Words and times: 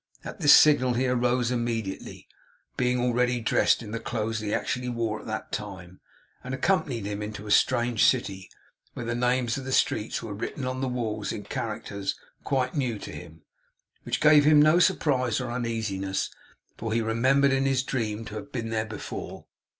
At 0.25 0.39
this 0.39 0.55
signal 0.55 0.95
he 0.95 1.05
arose 1.05 1.51
immediately 1.51 2.27
being 2.75 2.99
already 2.99 3.39
dressed 3.39 3.83
in 3.83 3.91
the 3.91 3.99
clothes 3.99 4.39
he 4.39 4.51
actually 4.51 4.89
wore 4.89 5.19
at 5.19 5.27
that 5.27 5.51
time 5.51 5.99
and 6.43 6.55
accompanied 6.55 7.05
him 7.05 7.21
into 7.21 7.45
a 7.45 7.51
strange 7.51 8.03
city, 8.03 8.49
where 8.95 9.05
the 9.05 9.13
names 9.13 9.59
of 9.59 9.63
the 9.65 9.71
streets 9.71 10.23
were 10.23 10.33
written 10.33 10.65
on 10.65 10.81
the 10.81 10.87
walls 10.87 11.31
in 11.31 11.43
characters 11.43 12.15
quite 12.43 12.73
new 12.73 12.97
to 12.97 13.11
him; 13.11 13.43
which 14.01 14.21
gave 14.21 14.43
him 14.43 14.59
no 14.59 14.79
surprise 14.79 15.39
or 15.39 15.51
uneasiness, 15.51 16.31
for 16.79 16.91
he 16.93 17.01
remembered 17.03 17.51
in 17.51 17.65
his 17.67 17.83
dream 17.83 18.25
to 18.25 18.33
have 18.33 18.51
been 18.51 18.69
there 18.71 18.85
before. 18.87 19.45